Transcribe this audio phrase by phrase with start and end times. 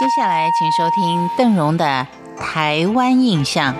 [0.00, 2.06] 接下来，请收听邓荣的
[2.40, 3.74] 《台湾印象》。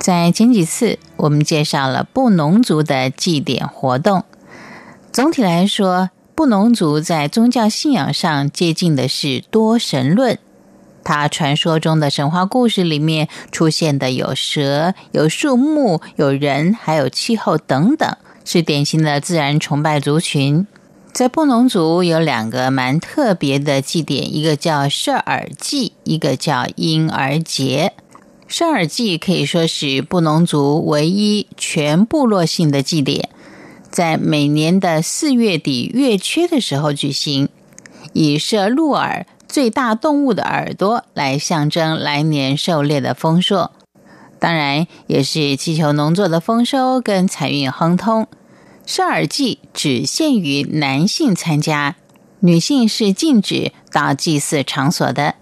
[0.00, 4.24] 在前几次，我们介绍了布农族的祭典活动。
[5.12, 10.36] 总体来说，布农族在宗教信仰上接近的是多神论。
[11.02, 20.66] 它传说中的神话故事里面出现的有蛇、有树木、有人，还有气候等等，是典型的自然崇拜族群。
[21.12, 27.92] 在布农族有两个蛮特别的祭典，一个叫射耳祭，一个叫婴儿节。
[28.46, 33.28] 射耳祭可以说是布农族唯一全部落性的祭典，
[33.90, 37.48] 在每年的四月底月缺的时候举行，
[38.12, 43.72] 以射鹿耳最大动物的耳朵来象征来年狩猎的丰硕，
[44.38, 48.28] 当然也是祈求农作的丰收跟财运亨通。
[48.86, 51.96] 射耳祭只限于男性参加，
[52.38, 55.34] 女性是禁止到祭祀场所的。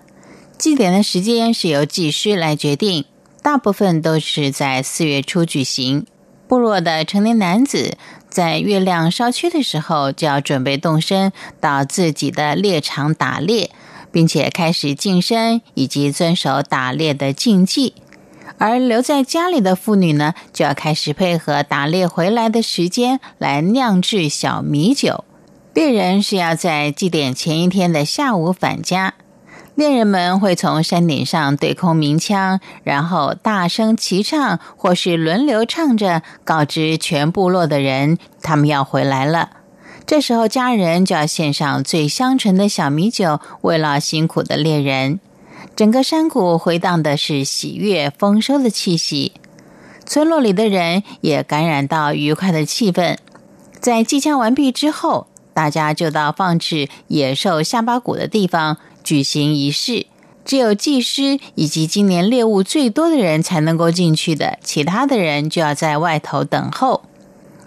[0.56, 3.04] 祭典的时间是由祭师来决定，
[3.42, 6.06] 大部分都是在四月初举行。
[6.48, 7.98] 部落的成年男子
[8.30, 11.30] 在月亮稍缺的时候，就要准备动身
[11.60, 13.70] 到自己的猎场打猎，
[14.10, 17.94] 并且开始晋升以及遵守打猎的禁忌。
[18.58, 25.24] 而留在家里的妇女呢，就要开始配合打猎回来的时间来酿制小米酒。
[25.74, 29.14] 猎人是要在祭典前一天的下午返家。
[29.76, 39.50] 猎人们会从山顶上对空鸣枪，然后大声齐唱，或是轮流唱着，告知全部落的人他们要回来了。
[40.08, 45.20] 这时候，家人就要献上最香醇的小米酒，慰劳辛苦的猎人。
[45.76, 49.32] 整个山谷回荡的是喜悦丰收的气息，
[50.06, 53.18] 村落里的人也感染到愉快的气氛。
[53.80, 58.78] 在祭枪完毕之后，大家就到放置野兽下巴骨的地方。
[59.04, 60.06] 举行仪式，
[60.42, 67.02] 只有祭师以及今年猎物最多的人才能够进去的，其他的人就要在外头等候。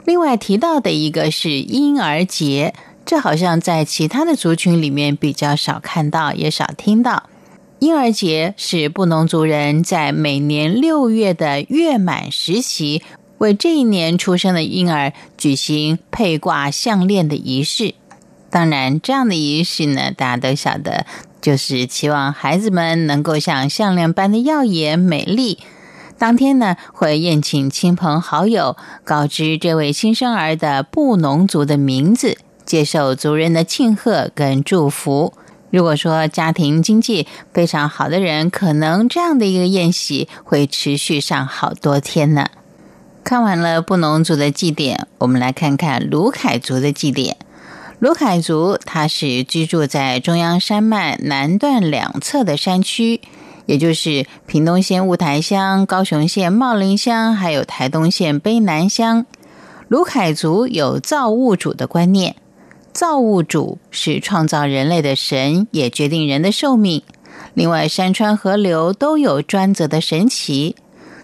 [0.05, 2.73] 另外提到的一个是婴儿节，
[3.05, 7.29] 这好像在其他的族群里面比较少看到，也少听到。
[7.79, 13.01] 婴儿节是布农族人在每年六月的月满时期，
[13.39, 17.95] 为这一年出生的婴儿举行配挂项链的仪式。
[18.49, 21.05] 当然，这样的仪式呢，大家都晓得。
[21.41, 25.57] 就是期望孩子们能够像项链般的耀眼美丽。
[26.21, 35.33] 当天呢，会宴请亲朋好友，告知这位新生儿的布农族的名字，接受族人的庆贺跟祝福。
[35.71, 42.45] 如果说家庭经济非常好的人，可能这样的一个宴席会持续上好多天呢。
[43.23, 47.35] 看完了布农族的祭典，我们来看看卢凯族的祭典。
[47.97, 53.21] 卢凯族，他是居住在中央山脉南段两侧的山区，
[53.65, 59.25] 也就是屏东县雾台乡、高雄县茂林乡，还有台东县卑南乡。
[59.87, 62.35] 卢凯族有造物主的观念，
[62.93, 67.03] 造物主是创造人类的神，也决定人的寿命。
[67.53, 70.75] 另外，山川河流都有专责的神奇，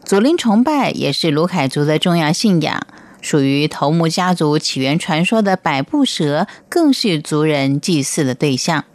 [0.04, 2.86] 祖灵崇拜也是卢凯族的重要信仰。
[3.22, 8.86] 属于头目家族起源传说的百步蛇，更是族人祭祀的对象。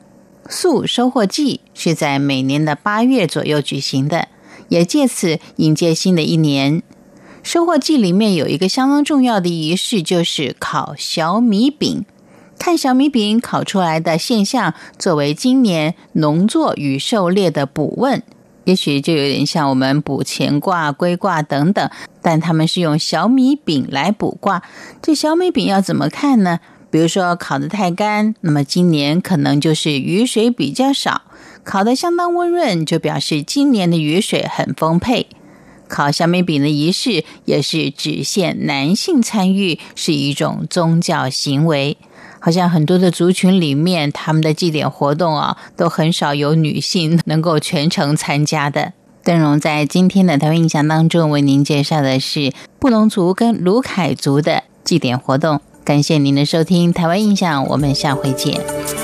[0.53, 4.29] 粟收获季是在每年的八月左右举行的，
[4.69, 6.83] 也借此迎接新的一年。
[7.43, 12.05] 收获季里面有一个相当重要的仪式，就是烤小米饼，
[12.59, 18.23] 看小米饼烤出来的现象，作为今年农作与狩猎的卜问。
[18.65, 21.91] 也许就有点像我们卜乾卦、龟卦等等，
[22.21, 24.63] 但他们是用小米饼来卜卦。
[25.01, 26.61] 这小米饼要怎么看呢？
[26.93, 31.23] 比如说烤得太干，那么今年可能就是雨水比较少；
[31.65, 35.27] 烤得相当温润，就表示今年的雨水很丰沛。
[35.89, 41.97] 烤小米饼的仪式也是只限男性参与，是一种宗教行为。
[42.39, 48.93] 好像很多的族群里面，他们的祭典活动啊，都很少有女性能够全程参加的。
[49.25, 55.63] 邓荣在今天的台湾印象当中为您介绍的是布农族跟卢凯族的祭典活动。
[55.85, 59.02] 感谢您的收听，台湾印象，我们下回见。